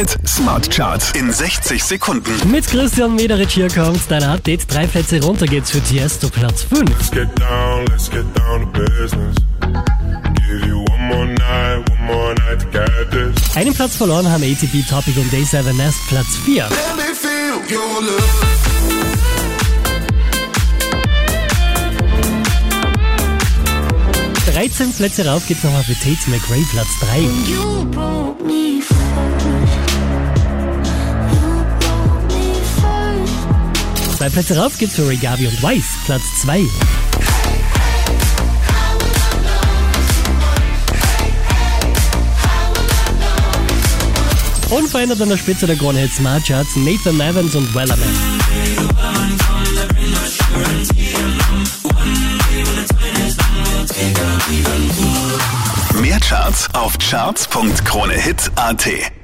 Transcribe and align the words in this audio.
Hit 0.00 0.16
Smart 0.26 0.70
Charts 0.70 1.12
in 1.12 1.30
60 1.30 1.84
Sekunden. 1.84 2.50
Mit 2.50 2.66
Christian 2.66 3.14
Mederich 3.16 3.52
hier 3.52 3.68
kommt 3.68 4.00
dein 4.08 4.22
Update. 4.22 4.64
Drei 4.72 4.86
Plätze 4.86 5.22
runter 5.22 5.44
geht's 5.44 5.72
für 5.72 5.82
Tiesto, 5.82 6.30
Platz 6.30 6.62
5. 6.62 6.88
Let's 6.88 7.10
get 7.10 7.28
down, 7.38 7.84
let's 7.90 8.10
get 8.10 8.24
down 8.34 8.72
to 8.72 8.80
business. 8.80 9.36
Give 10.48 10.66
you 10.66 10.78
one 10.88 11.02
more 11.06 11.26
night, 11.26 11.86
one 11.90 12.06
more 12.06 12.34
night 12.34 12.60
to 12.60 12.70
get 12.70 13.10
this. 13.10 13.54
Einen 13.54 13.74
Platz 13.74 13.96
verloren 13.96 14.26
haben 14.26 14.42
ATP 14.42 14.88
Topic 14.88 15.18
und 15.18 15.30
Day7 15.30 15.70
Nest, 15.74 15.98
Platz 16.08 16.28
4. 16.46 16.62
Let 16.62 16.96
me 16.96 17.14
feel 17.14 17.60
your 17.70 18.00
love. 18.00 18.70
13 24.54 24.92
Plätze 24.94 25.26
rauf 25.26 25.46
geht's 25.46 25.62
nochmal 25.62 25.84
für 25.84 25.92
Tate 25.92 26.30
McRae, 26.30 26.64
Platz 26.72 26.88
3. 27.02 28.69
Zwei 34.20 34.28
Plätze 34.28 34.58
rauf 34.58 34.76
geht's 34.76 34.96
für 34.96 35.08
Ray 35.08 35.16
Gabi 35.16 35.46
und 35.46 35.62
Weiss, 35.62 35.96
Platz 36.04 36.20
2. 36.42 36.60
Unverändert 44.68 45.22
an 45.22 45.30
der 45.30 45.38
Spitze 45.38 45.66
der 45.66 45.76
Krone 45.76 46.00
Hit 46.00 46.12
Smart 46.12 46.46
Charts 46.46 46.76
Nathan 46.76 47.18
Evans 47.18 47.54
und 47.54 47.74
Wellerman. 47.74 48.06
Mehr 55.98 56.20
Charts 56.20 56.68
auf 56.74 56.98
charts.kronehit.at. 56.98 59.19